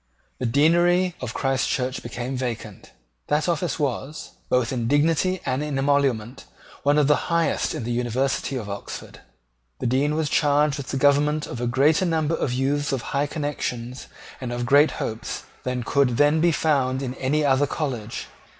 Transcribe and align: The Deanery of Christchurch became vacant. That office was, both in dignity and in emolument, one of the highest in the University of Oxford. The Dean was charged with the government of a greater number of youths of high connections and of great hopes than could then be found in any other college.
The 0.39 0.47
Deanery 0.47 1.13
of 1.21 1.35
Christchurch 1.35 2.01
became 2.01 2.35
vacant. 2.35 2.91
That 3.27 3.47
office 3.47 3.77
was, 3.77 4.31
both 4.49 4.73
in 4.73 4.87
dignity 4.87 5.41
and 5.45 5.61
in 5.63 5.77
emolument, 5.77 6.45
one 6.81 6.97
of 6.97 7.05
the 7.05 7.29
highest 7.29 7.75
in 7.75 7.83
the 7.83 7.91
University 7.91 8.55
of 8.55 8.67
Oxford. 8.67 9.19
The 9.77 9.85
Dean 9.85 10.15
was 10.15 10.27
charged 10.27 10.77
with 10.77 10.87
the 10.87 10.97
government 10.97 11.45
of 11.45 11.61
a 11.61 11.67
greater 11.67 12.07
number 12.07 12.33
of 12.33 12.51
youths 12.51 12.91
of 12.91 13.13
high 13.13 13.27
connections 13.27 14.07
and 14.41 14.51
of 14.51 14.65
great 14.65 14.89
hopes 14.97 15.43
than 15.65 15.83
could 15.83 16.17
then 16.17 16.41
be 16.41 16.51
found 16.51 17.03
in 17.03 17.13
any 17.13 17.45
other 17.45 17.67
college. 17.67 18.25